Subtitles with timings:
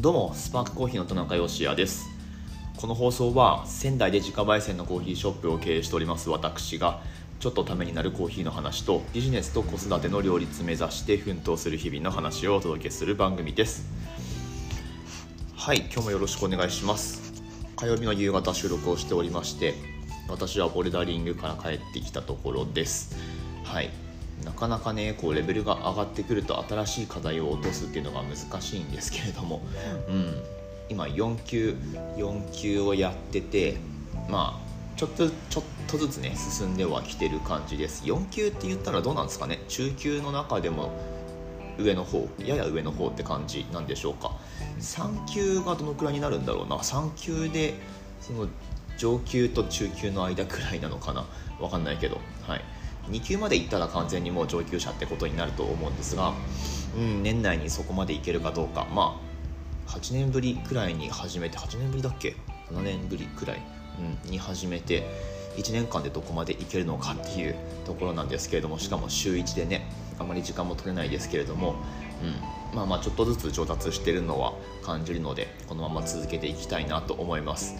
[0.00, 2.08] どうもスパークコーヒーの田中芳也です。
[2.78, 7.02] この放送は仙台で自家焙煎のコーヒーショップを経営しております私が
[7.38, 13.84] ちょっとためになるコーヒーの話とビジネスと子育ての両立目指して奮闘する日々の話をお届けする番組です。
[15.54, 17.34] はい今日もよろしくお願いします。
[17.76, 19.74] 火曜日の夕方収録をしておりまして
[20.30, 23.18] 私はボルダリングから帰ってきたところです。
[23.64, 23.90] はい。
[24.44, 29.62] なかなかねこうレベルが上がってくると新しい課題を落とすっていうのが難しいんですけれども、
[30.08, 30.42] うん、
[30.88, 31.76] 今4級
[32.16, 33.76] 4級をやってて
[34.28, 38.04] まあちょっとちょっとずつね進んではきてる感じです。
[38.04, 39.60] 4級って言ったらどうなんですかね？
[39.68, 40.92] 中級の中でも
[41.78, 44.36] 上の方やや上の方って感じなんでしょうか。
[44.78, 47.74] 3級がどのくらいになるんだろうな？3級で
[48.20, 48.46] その
[48.98, 51.24] 上級と中級の間くらいなのかな？
[51.58, 52.18] 分かんないけど。
[52.46, 52.64] はい。
[53.10, 56.32] 2級まで行ったら完全にもう上級者ってことになると思うんですが、
[56.96, 58.86] うん、年内にそこまでいけるかどうか。
[58.92, 59.30] まあ
[59.90, 62.36] 8年ぶりくらいに始めて8年ぶりだっけ
[62.70, 63.58] ？7年ぶりくらい、
[64.24, 65.04] うん、に始めて
[65.56, 71.74] 1年間でどこまでいけるのかっていうところなんですけれどもしかも週1でねあまり時間も取れないですけれども、
[72.72, 74.52] うん、まあまあちょっとずつ上達してるのは
[74.84, 77.74] 感じるのでこのまま続けていきたいなと思います。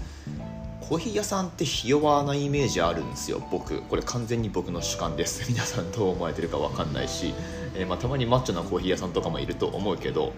[0.81, 3.43] コーヒー屋さんってひ弱なイメージあるんですよ。
[3.51, 3.83] 僕。
[3.83, 5.45] これ完全に僕の主観です。
[5.51, 7.35] 皆さんどう思われてるか分かんないし、
[7.75, 10.33] えー、まあ、たまにマッチョなコーヒー屋さんとかもいると思うけど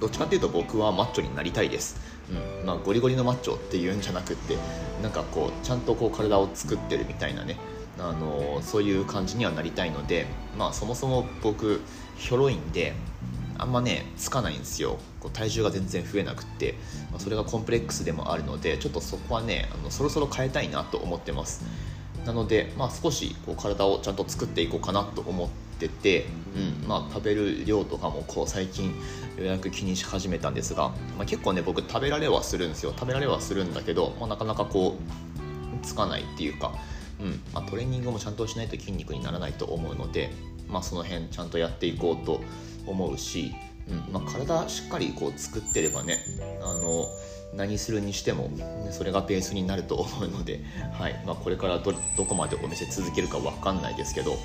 [0.00, 1.96] どっちかっていうと僕はマッチョになりたいです、
[2.30, 2.66] うん。
[2.66, 4.56] まあ、ゴリゴリのマッチョっていうんじゃなくって
[5.02, 7.56] なんかこうちゃんとこう体を作ってるみたいなね。
[7.98, 10.26] あのそういう感じにはなりたいので、
[10.58, 11.80] まあ、そもそも僕
[12.18, 12.92] ひょろいんで
[13.58, 14.98] あんまねつかないんですよ。
[15.20, 16.74] こう体重が全然増えなくって、
[17.10, 21.64] まあ、それがコンプレックスでもあるのでちょっとそこはねあのそろそろ変えたいなと思ってます。
[22.24, 26.26] なので、まあ、少しこう体をちゃんと作っていこうかなと思ってて、
[26.82, 28.94] うんまあ、食べる量とかもこう最近よ
[29.40, 32.92] うやく気にし始めたんですが、まあ、結構ね僕食べられはするんですよ。
[32.98, 36.74] 食べられはするんだけど、まあ、なかなかこうつかないっていうか、
[37.20, 40.32] うんまあ、トレーニングもちゃんとしないと筋肉にならないと思うので、
[40.68, 42.40] まあ、その辺ちゃんとやっていこうと
[42.86, 43.54] 思うし、
[43.88, 46.18] うんまあ、体しっかりこう作ってればね
[46.62, 47.06] あの
[47.54, 50.60] 何するにしても、ね、それがベースになると思うので、
[50.98, 51.22] はい。
[51.26, 51.92] まあ、これからど
[52.24, 54.36] こまでお店続けるか分かんないですけど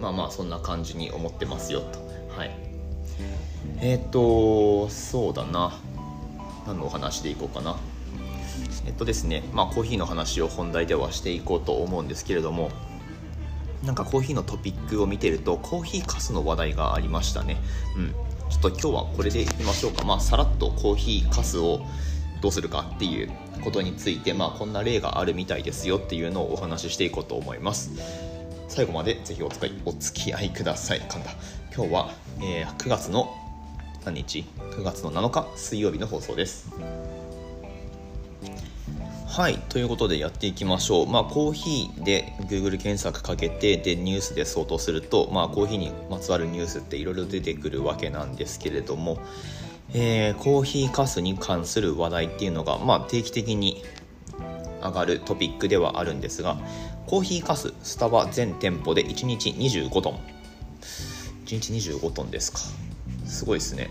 [0.00, 2.00] まあまあそんな感じに思ってますよと。
[2.36, 2.50] はい。
[3.80, 5.78] えっ、ー、とそうだな。
[6.66, 7.76] 何のお話でいこうかな。
[8.84, 12.70] えっとですねまあコーヒーの話を本題ではしていこうと思うんですけれども
[13.82, 17.56] なんかコーヒーのトピックを見てるとコーヒーかすの話題がありましたね。
[17.96, 18.14] うん。
[18.48, 20.04] ちょっと今日はこれでいきましょうか。
[20.04, 21.80] まあさらっとコーヒーかすを
[22.40, 23.30] どうするかっていう
[23.64, 27.90] ことについてまあこんな例があるみたいですよっていうのをお話ししていこうと思います。
[28.68, 31.00] 最後までぜひお使いお付き合いください。
[31.00, 31.30] 噛んだ
[31.74, 32.10] 今日は、
[32.40, 33.34] えー、9月の
[34.04, 35.46] 何日？9月の7日？
[35.56, 36.70] 水曜日の放送です。
[39.32, 49.16] はいということでやっていきましょう、まあ、コーヒーで Google 検索かけてでニュースで相当すると、まあ、コーヒーにまつわるニュースっていろいろ出てくるわけなんですけれども、
[49.94, 53.82] えー、コーヒーかすに関する話題っていうのが、まあ、定期的に
[54.82, 56.58] 上がるトピックではあるんですが
[57.06, 60.20] コーヒーかすスタバ全店舗で1日25トン。
[61.46, 62.58] 1日25トンですか。
[63.24, 63.88] すごいですね。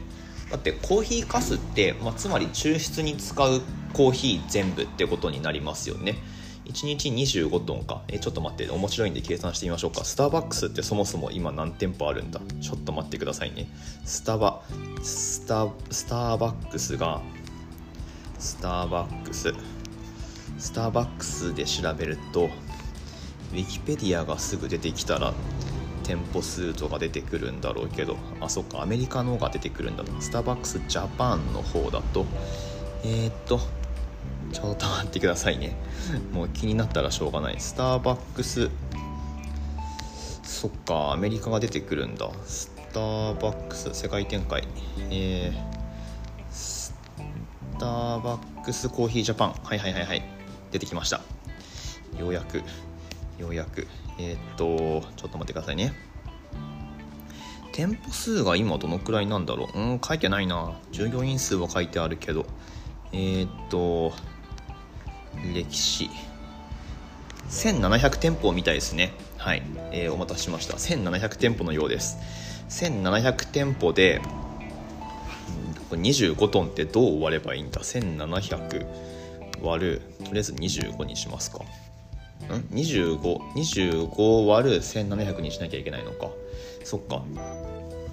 [0.52, 3.62] だってコーヒーかすって、まあ、つまり抽出に使う
[3.94, 6.18] コーヒー全部ってことになりますよね。
[6.66, 8.04] 1日25トンか。
[8.08, 8.70] えちょっと待って。
[8.70, 10.06] 面白いんで計算してみましょうか。
[10.06, 12.40] スターバックスってそもそも今何店舗あるんだ？
[12.62, 13.68] ちょっと待ってくださいね。
[14.06, 14.62] スタバ
[15.02, 17.22] スタスターバックスが
[18.38, 19.54] スターバックス。
[20.58, 25.34] スターバックスで調べるとウィキペディアがすぐ出てきたら
[26.12, 32.26] 店舗数とか出てくるんだろうけどあそっかアメリカの方が出てくるんだスターバックスジャパンの方だと。
[33.04, 33.60] えー、っと
[34.52, 35.74] ちょっと待ってくださいね。
[36.34, 37.56] もう気になったらしょうがない。
[37.60, 38.70] スターバックス
[40.44, 42.30] そっかアメリカが出てくるんだ。
[42.46, 44.68] スターバックス世界展開。
[45.10, 46.94] えー、ス
[47.80, 50.24] ターバックスコーヒージャパンはいはいはいはい。
[50.72, 51.22] 出てきました。
[52.20, 52.58] ようやく
[53.40, 53.88] ようやく。
[54.20, 56.11] えー、っとちょっと待ってくださいね。
[57.72, 59.80] 店舗数が今どのくらいなんだろう？
[59.80, 60.74] うん書いてないな。
[60.92, 62.46] 従業員数は書いてあるけど。
[63.14, 64.14] えー、っと
[65.54, 66.10] 歴史。
[67.50, 69.14] 1700店舗みたいですね。
[69.38, 70.76] はい、えー、お待たせしました。
[70.76, 72.18] 1700店舗のようです。
[72.70, 74.22] 1700店舗で
[75.90, 78.86] 25トンってどう割ればいいんだ？1700
[79.62, 81.60] 割るとりあえず25にしますか。
[81.60, 81.64] ん
[82.74, 86.30] ？2525割る1700にしなきゃいけないのか。
[86.84, 87.24] そっか。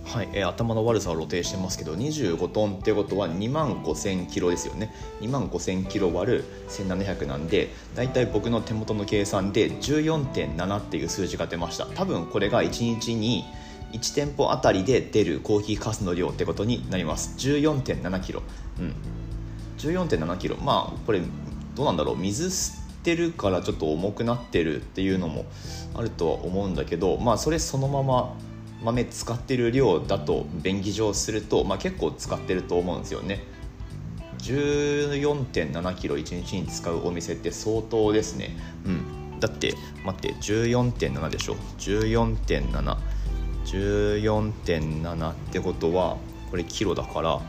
[0.09, 0.29] はい。
[0.33, 4.91] えー、頭の悪さを露呈してますけど25トンってことは2万5000キロですよね。
[5.21, 11.85] 2万5000キロ割る1700なんでだいたい僕の手元の計算で14.7っていう数字が出ました。
[11.85, 13.45] 多分これが1日に
[13.93, 17.35] 1店舗あたりで出るコーヒーかすの量ってことになります。
[17.37, 18.43] 14.7キロ。
[18.81, 18.95] うん。
[19.77, 20.57] 14.7キロ。
[20.57, 21.21] まあこれ
[21.75, 22.17] どうなんだろう。
[22.17, 22.51] 水
[22.99, 25.45] ってるからちょっと重くなってるっていうのも
[25.95, 28.35] あるとは思うんだけどまあそれそのまま
[28.83, 33.43] 豆使ってる量だと便宜上すると、まあ、結構使ってると思うんですよね。
[34.39, 38.57] 14.7キロ1日に使うお店って相当ですね。
[38.87, 39.41] うん。
[39.41, 39.75] だって
[40.05, 41.57] 待って14.7でしょ。
[41.79, 42.97] 14.7
[43.65, 46.17] 14.7ってことは
[46.51, 47.41] これキロだから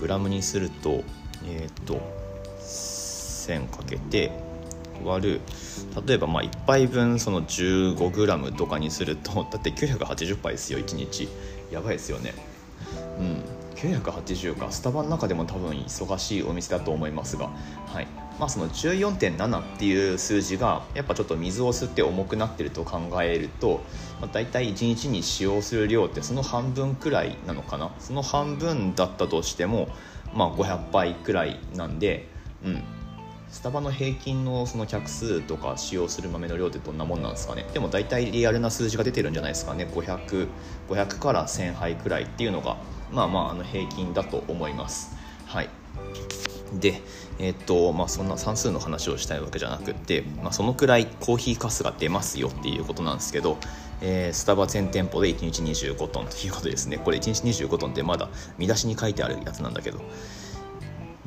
[0.00, 1.04] グラムにすると
[1.46, 2.00] えっ、ー、と
[2.58, 4.32] 1000かけて
[5.04, 5.40] 割る。
[6.06, 11.28] 例えばまあ1杯分その 15g とかにすると だって980杯ですよ1日。
[11.70, 12.34] やばいですよね。
[13.18, 13.44] うん。
[13.74, 17.50] 980かスタバの中でも多分忙しいお店だと思いますが。
[17.86, 18.06] はい。
[18.38, 23.82] まあその14.7っていう数字がやっぱちょっと水を吸って重くなってると考えると、
[24.20, 27.90] まあ、大体1日に使用する量ってその半分くらいなのかな。
[27.98, 29.88] その半分だったとしても
[30.34, 32.28] まあ500杯くらいなんで
[32.64, 33.01] うん。
[33.52, 37.66] スタバの平均のその客数とか使用する豆の量ってどんなもんなんですかね？
[37.74, 40.48] でも大体リアルな数字が出てるんじゃないですかね？500
[40.88, 42.78] 500から1000杯くらいっていうのが
[43.12, 45.14] まあまああの平均だと思います。
[45.46, 45.68] はい。
[46.72, 47.02] で
[47.38, 53.58] えー、っとまあそんな算数の話をしたいわけじゃなくて、まあ、そのくらいコーヒーかすが出ますよっていうことなんですけど
[54.00, 56.98] えー、スタバ全店舗で1日25トンということですね。
[56.98, 60.00] これ1日25トンってまだ見出しに書いてあるやつなんだけど。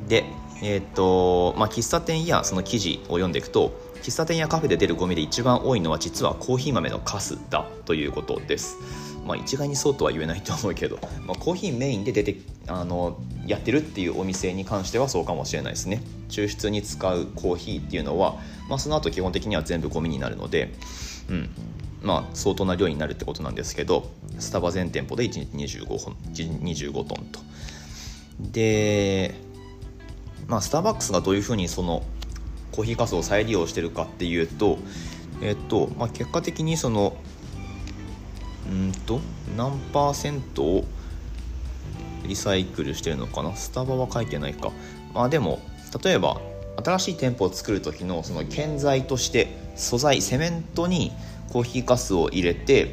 [0.06, 0.24] で
[0.62, 8.76] えー、っとまあ、喫茶店やその記事を読んでいくと喫茶店やカフェで出るゴミで一番多いのは実はコーヒー豆のカスだということです。
[9.26, 12.36] まあ、一概にそうとは言えないと思うけど、まあ、コーヒーメインで出て
[12.68, 16.00] あのやってるっていうお店に関してはそうかもしれないですね。
[16.28, 18.36] 抽出に使うコーヒーっていうのは、
[18.68, 20.72] まあ、その後基本的には全部ゴミになるので、
[21.28, 21.50] うん。
[22.02, 27.40] まあ、相当な量になるってことなんですけどスタバ全店舗で1日25本25トンと。
[28.52, 29.34] で
[30.48, 32.02] まあ、スターバックスがどういうふうにその
[32.72, 34.78] コーヒーかすを再利用してるかっていうと、
[35.42, 37.16] えっとまあ、結果的にその
[38.70, 39.20] うんと
[39.56, 40.84] 何パーセントを
[42.26, 43.54] リサイクルしてるのかな？
[43.54, 44.72] スタバは書いてないか。
[45.14, 45.60] まあでも
[46.02, 46.40] 例えば
[46.84, 51.12] 新しい店舗を作る時のその建材として素材セメントに
[51.52, 52.88] コーヒーかすを入れてっ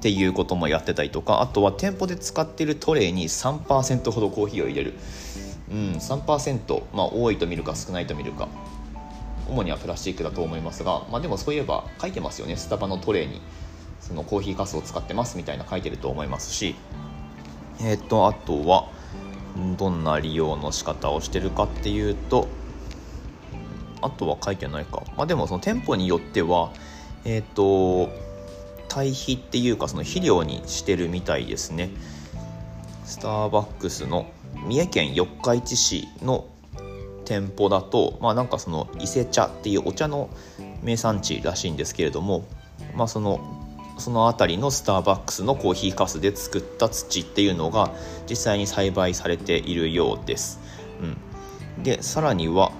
[0.00, 4.94] ていうこともやってたりとかあとは店舗で使ってるトレイに3%ほどコーヒーを入れる。
[5.72, 8.48] うん、3%、まあ、多いと見るか少ないと見るか。
[9.48, 12.56] 主にはプラスチックだと思いますが、まあ、でもそういえば書いてますよね。
[12.56, 13.40] スタバのトレーに
[14.00, 16.74] そのコーヒーかすを使ってますみたいな書いてると思いますし。
[17.80, 18.88] えっ、ー、とあとは
[19.76, 22.48] どんな利用の仕方をしてるかっていうと
[24.00, 26.72] あとは書いてないか、まあ、でもその店舗によっては
[27.24, 28.10] えっ、ー、と
[28.88, 31.90] 堆肥っていうかその肥料にしてるみたいですね。
[33.04, 34.26] スターバックスの
[34.66, 36.46] 三重県四日市市の
[37.24, 40.28] 店舗だと、まあ、なんかその伊勢茶っていうお茶の
[40.82, 42.44] 名産地らしいんですけれども、
[42.94, 43.40] まあ、その
[43.98, 47.92] その辺りのスターバックスのコーヒーかすで作った土っていうのが
[48.28, 50.60] 実際に栽培されているようです。
[51.76, 52.72] うん、でさらには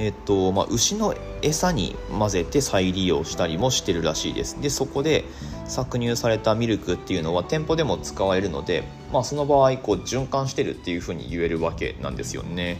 [0.00, 1.12] えーとまあ、牛の
[1.42, 4.62] 餌に混ぜて再利用したりもしてるらしいです。
[4.62, 5.24] でそこで
[5.66, 12.78] 搾乳されたミルクっていうのは店舗でも使われるので、まあ、その場合こう循環してるっていうふうに言えるわけなんですよね、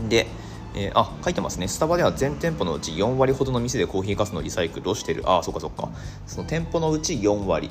[0.00, 0.26] うん、で、
[0.74, 1.68] えー、あ書いてますね。
[1.68, 5.22] スタバでは全店舗のうち4割ほどの店でコーヒーかすのリサイクルをしてる。
[5.24, 5.88] ああそっかそっか。
[6.26, 7.70] その店舗のうち4割。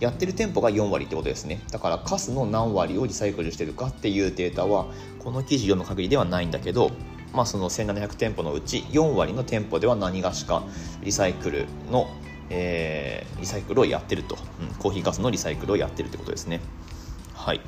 [0.00, 1.60] やってる店舗が4割ってことですね。
[1.70, 4.86] だからカスの何割をリサイクルしてるかっていうデータは
[5.18, 6.90] この記事読む限りではないんだけど
[7.32, 10.62] まあその1700店舗のうち4割の店舗では何がしか
[11.02, 12.08] リサイクルの、
[12.50, 16.60] えー、リサイクルをやってると、うん、コーヒーガスのリサイクルをやってるってことですね。
[17.34, 17.60] はい。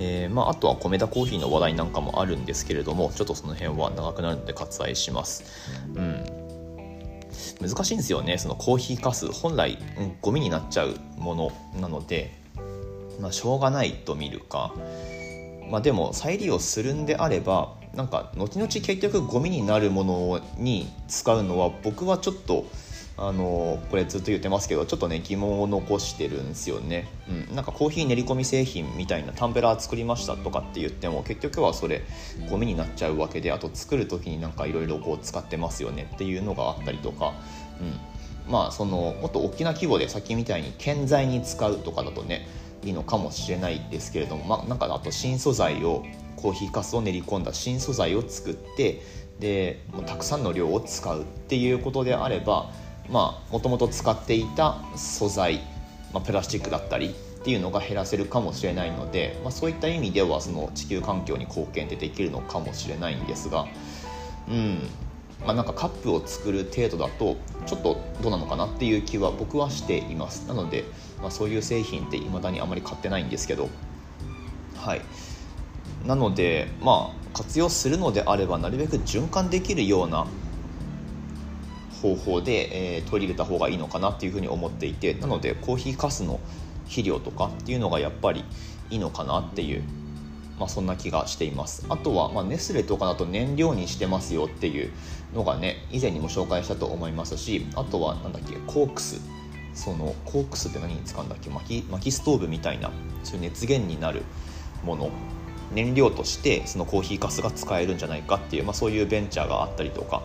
[0.00, 5.42] えーまあ、あとは米田コーヒーの話題なんかもあるんですけれどもちょっとその辺は長くなるので割愛します、
[5.96, 6.24] うん、
[7.60, 8.38] 難しいんですよね。
[8.38, 12.34] そのコーヒーかす本来、うん、ゴミになっちゃうものなので、
[13.20, 14.74] まあ、しょうがないと見るか、
[15.70, 22.64] まあ、でも再利用するんであればなんか後々結局ゴミになるものに使うのは僕はちょっと
[23.20, 32.02] あのこれずっと言ってますけどちょっとね疑問を残してるんですよね、うん、なんかコーヒー練り込み製品みたいなタンブラー作りましたとかって言っても結局はそれ
[32.48, 37.34] ゴミになっちゃうわけであと作る時になんかいろいろこう使ってますよねっていうのがあったりとか、
[37.80, 38.18] うん。
[38.48, 42.48] まあそのもっと大きな規模でさっきみたいに建材に使うとかだとね
[42.82, 46.04] いいのかもしれないですけれども、まあ、なんかあと新素材を
[46.36, 49.02] コーヒーかすを練り込んだ新素材を作って
[49.38, 52.70] でもうたくさんの量を使うっていうことであれば
[53.08, 55.60] もともと使っていた素材、
[56.12, 63.66] まあ、プラスチックだったりっていうのが減らせるかもしれないので、まあ、そういった意味ではその地球環境に貢献ってできるのかもしれないんですが
[64.48, 64.88] うん。
[65.44, 67.36] まあ、なんかカップを作る程度だと
[67.66, 70.48] ちょっとどうなのかなっていう気は僕はしています。
[70.48, 70.84] なので、
[71.22, 73.68] まあ、そういう製品って未だにあまり買ってないんですけど
[74.74, 75.02] はい。
[76.04, 80.26] なのでまあ活用するのであればなるべく循環できるような
[82.02, 86.40] 方法で、えー、取り入れた方がいいのかなっていうふうに思っていてなのでコーヒーかすの
[86.84, 88.44] 肥料とかっていうのがやっぱり
[88.90, 89.82] いいのかなっていう、
[90.58, 91.84] まあ、そんな気がしています。
[91.88, 94.90] あとは、まあ、ネスレとかだと燃料にしてますよっていう
[95.34, 99.20] のがね以前にも紹介したと思いますしあとはなんだっけコークス。
[99.74, 101.50] そのコークスって何に使うんだっけ？
[101.50, 102.90] 薪薪ストーブみたいな
[103.22, 104.22] そういう熱源になる
[104.84, 105.10] もの。
[105.72, 110.22] 燃料としてそのコーヒーかすが使えるんじゃないかっていう、まあ、そういうベンチャーがあったりとか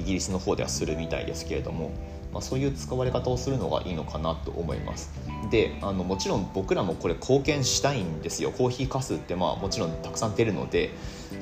[0.00, 1.90] イギリスの方ではするみたいですけれども、
[2.32, 5.12] まあ、そういう使われ方をするのがいいのかなと思います。
[5.50, 8.50] であのもちろん僕らもこれ貢献したいんですよ。
[8.50, 10.90] コーヒーかすってまあもちろんたくさん出るので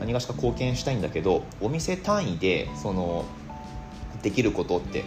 [0.01, 3.25] 何がしか貢献したいんだけどお店単位でその
[4.23, 5.05] できることって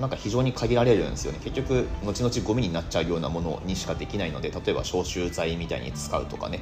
[0.00, 1.40] なんか非常に限られるんですよね。
[1.42, 6.60] 結局後々ゴミになっちゃうようなものにしかできないので例えば消臭剤みたいに使うとかね、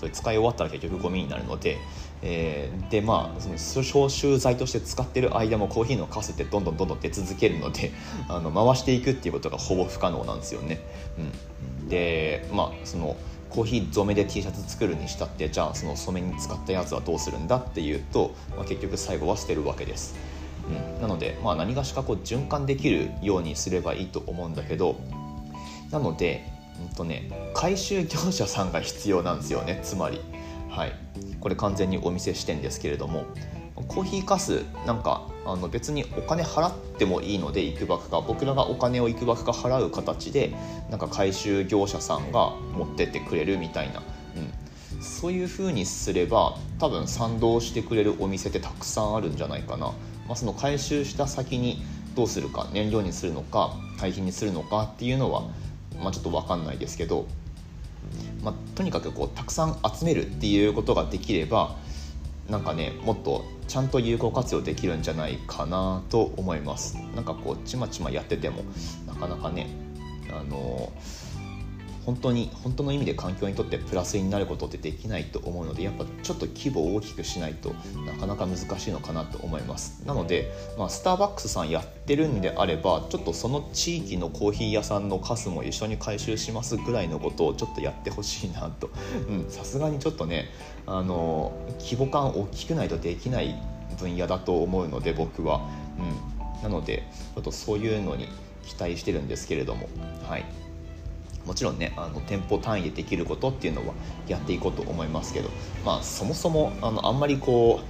[0.00, 1.76] それ使い終わったら結局ゴミになるので、
[2.22, 7.92] えー、でまあその消臭剤として使ってる間もコーヒーのカスってどんどんどんどん出続けるので
[8.28, 10.80] あの回していくっていうことがほぼ不可能なんですよね、
[11.82, 13.14] うん、でまあその
[13.50, 20.14] コーヒー染めで T シャツ作るにしたってじゃあその染めに使ったやつはどうするんだっていうと、まあ、結局最後は捨てるわけです。
[20.94, 24.96] うん、なので、まあ、何がしかこう循環できるようにすればいいと思うんだけど
[25.90, 26.46] なので、
[26.80, 29.80] うんとね、回収業者さんが必要なんですよね。
[29.82, 30.20] つまり、
[30.68, 30.92] はい、
[31.40, 33.24] これ完全にお見せしてんですけれども。
[33.88, 40.52] コーヒーかすなんかあの別にお金払ってもいいのでいくばくか僕らがお金をいくばくか払う形で
[40.90, 44.02] なんか回収業者さんが持ってってくれるみたいな、
[44.94, 49.86] うん、そういう風にすれば多分賛同してくれるお店ってたくさんあるんじゃないかな。
[50.28, 51.82] まあ、その回収した先に
[52.14, 55.44] どうするか燃料にするのか堆肥にするのかっていうのは、
[56.00, 57.26] まあ、ちょっと分かんないですけど、
[58.42, 61.76] まあ、とにかくこうたくさん集めるっていうことができれば
[62.48, 66.96] なんかねもっとちゃんと有効活用できるんじゃないかなと思います。
[67.14, 68.64] なんかこうちまちまやってても
[69.06, 69.68] なかなかね
[70.32, 71.29] あのー
[72.06, 77.74] 本当に本当の意味で環境にとってプラスになることってできないと思うのでやっぱちょっと規模を大きくしないと
[78.06, 80.02] なかなか難しいのかなと思います。
[80.06, 88.90] なので、まあ、スターバックスさんやってるんであればちょっとその地域のコーヒー屋さんのカスも一緒に回収しますぐらいのことをちょっとやってほしいなと。
[89.48, 90.48] さすがにちょっとね
[90.86, 93.54] あの規模感大きくないとできない
[93.98, 97.04] 分野だと思うので僕は、うん、なので
[97.34, 98.28] ちょっとそういうのに
[98.66, 99.88] 期待してるんですけれども。
[100.28, 100.59] はい。
[101.50, 103.92] もちろんねあの店舗単位でできることっていうのは
[104.28, 105.50] やっていこうと思いますけど、
[105.84, 107.80] まあ、そもそもあのあんまりこ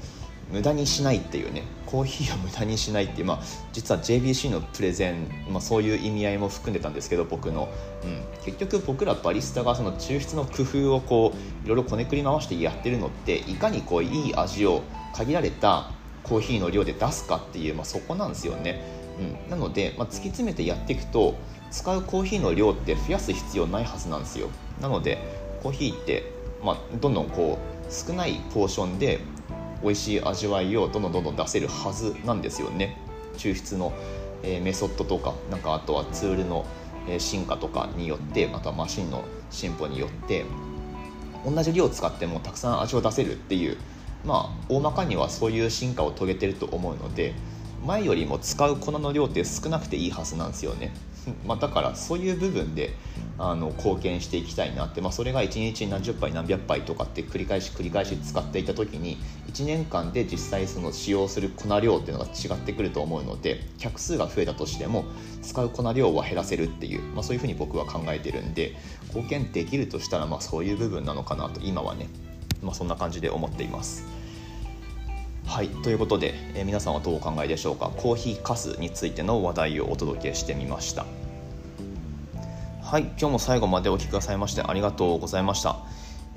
[0.50, 3.40] う無駄にしないっていうねコーヒーを無駄にしないっていう、まあ、
[3.75, 7.69] 実は JBC のプレゼン、まあ、そういう意味合いも含んでたんですけど僕の、
[8.02, 14.81] うん、結局僕らバリスタがその抽出の工夫をこういろいろこねくり回してやってるのっていかにこういい味を
[15.14, 15.90] 限られた
[16.23, 18.83] コーヒーの量で出すかっていう、まあ、そこなんですよね、
[19.45, 21.35] うん、なので、まあ、突き詰めてやっていくと
[21.71, 24.49] 使うコーヒーの量って増やす必要ないはずなんですよ。
[24.81, 25.19] なので
[25.62, 27.59] コーヒーって、まあ、どんどんこ
[27.89, 29.21] う少ないポーションで
[29.83, 32.97] 美味しい味わいをどんどんどんどん出せるはずなんですよね。
[33.37, 33.93] 抽出の、
[34.43, 36.67] えー、メソッドとかなんかあとはツールの、
[37.09, 40.45] え進化とかによってあとはマシンの進歩によって
[41.47, 43.79] 同じ量を使ってもたくさん味を出せるっていう
[44.25, 47.33] まあ大まかにはそういう進化を遂げてると思うので
[47.87, 50.93] 前よりも使う粉の量って少なくていいはずなんですよね。
[51.47, 52.95] まあ、だからそういう部分で
[53.39, 65.05] あの貢献していきたいなって、まあ、それが1日何十杯何百杯とかって繰り返し繰り返し使っていた時に1年間で実際その使用する粉量っていうのが違ってくると思うので客数が増えたとしても
[65.43, 68.77] 使う粉量は減らせるっていう、まあ、そういうふうに僕は考えてるんで
[69.09, 72.09] 貢献できるとしたらまあそういう部分なのかなと今はね、
[72.62, 74.20] まあ、そんな感じで思っています。
[75.50, 75.69] はい。
[75.69, 77.90] ということで、えー、皆さんはどうお考えでしょうか？
[77.97, 81.04] コーヒーかすについての話題をお届けしてみました。
[82.80, 83.02] はい。
[83.02, 85.80] 今日も最後までお聴きくださいましてありがとうございました。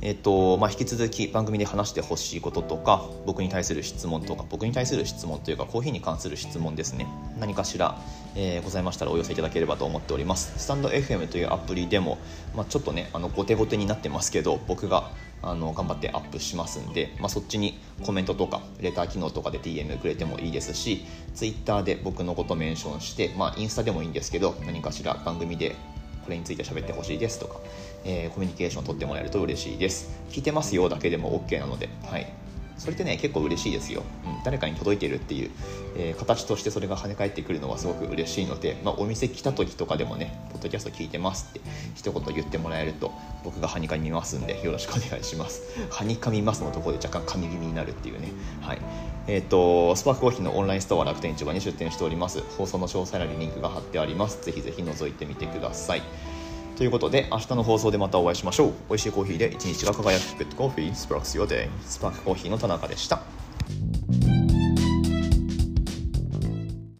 [0.01, 7.05] えーとまあ、引き続き番組で話してほしいこととか僕に対する質問とか僕に対する質問というかコーヒーに関する質問ですね。
[7.39, 7.99] 何かしら、
[8.35, 10.57] えー、ございましたらお寄せいただければと思っております。
[10.57, 12.17] スタンド FM というアプリでも、
[12.55, 15.11] まあ、ちょっとねあの後手後手になってますけど僕が
[15.43, 25.75] あの頑張ってアップしますんで、まあ、そっちにコメントとかレター機能とかで DM くれてもいいですし Twitter で僕のことメンションして、まあ、インスタでもいいんですけど何かしら番組で
[26.23, 27.59] これについて喋ってほしいですとか、
[28.05, 30.21] えー、コミュニケーションを取ってもらえると嬉しいです。
[30.29, 32.27] 聞いてますよだけでも OK なので、はい、
[32.83, 35.51] それってね結構嬉しいですよ、うん、誰かに届いてるっていう、
[35.95, 41.61] えー、形としてそれが跳ね返ってくるのはすごく嬉しいので、まあ、お店来た時とかでもねポッドキャスト聞いてますって
[41.95, 43.13] 一言言ってもらえると
[43.45, 45.61] 僕がはにかみますんでよろしくお願いします。
[45.89, 48.27] はにかみますのところで若干噛み気味になるっていうね。
[48.61, 48.79] はい。
[49.27, 52.41] えっ、ー、とスパークコーヒーのオンラインストア楽天市場に出店しております。
[52.57, 54.43] 放送の詳細欄にリンクが貼ってあります。
[54.43, 56.01] ぜひぜひ覗いてみてください。
[56.75, 58.73] ということで明日の放送でまたお会いしましょう。
[58.89, 60.37] 美味しいコーヒーで一日が輝く。
[60.37, 63.21] グッドコーヒースプラックスデ定スパークコーヒーの田中でした。